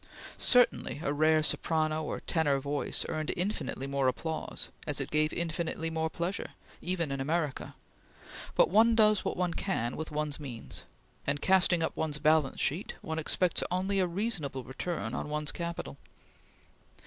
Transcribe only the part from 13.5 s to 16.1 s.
only a reasonable return on one's capital.